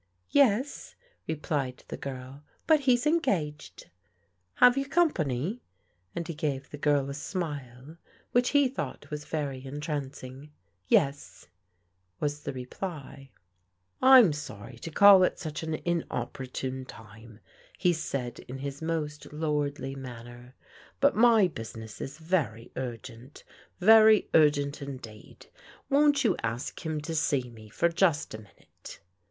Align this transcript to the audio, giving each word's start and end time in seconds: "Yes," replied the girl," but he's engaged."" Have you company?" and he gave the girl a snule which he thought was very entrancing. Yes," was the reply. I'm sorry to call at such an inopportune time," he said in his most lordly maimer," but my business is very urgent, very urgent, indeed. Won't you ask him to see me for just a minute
"Yes," 0.47 0.95
replied 1.27 1.83
the 1.89 1.95
girl," 1.95 2.43
but 2.65 2.79
he's 2.79 3.05
engaged."" 3.05 3.87
Have 4.55 4.75
you 4.75 4.87
company?" 4.89 5.61
and 6.15 6.27
he 6.27 6.33
gave 6.33 6.71
the 6.71 6.77
girl 6.79 7.07
a 7.07 7.13
snule 7.13 7.99
which 8.31 8.49
he 8.49 8.67
thought 8.67 9.11
was 9.11 9.25
very 9.25 9.63
entrancing. 9.63 10.49
Yes," 10.87 11.45
was 12.19 12.41
the 12.41 12.51
reply. 12.51 13.29
I'm 14.01 14.33
sorry 14.33 14.77
to 14.79 14.89
call 14.89 15.23
at 15.23 15.37
such 15.37 15.61
an 15.61 15.75
inopportune 15.85 16.83
time," 16.85 17.39
he 17.77 17.93
said 17.93 18.39
in 18.47 18.57
his 18.57 18.81
most 18.81 19.31
lordly 19.31 19.95
maimer," 19.95 20.53
but 20.99 21.15
my 21.15 21.47
business 21.47 22.01
is 22.01 22.17
very 22.17 22.71
urgent, 22.75 23.43
very 23.79 24.29
urgent, 24.33 24.81
indeed. 24.81 25.45
Won't 25.91 26.23
you 26.23 26.37
ask 26.41 26.83
him 26.83 27.01
to 27.01 27.13
see 27.13 27.51
me 27.51 27.69
for 27.69 27.87
just 27.87 28.33
a 28.33 28.39
minute 28.39 28.99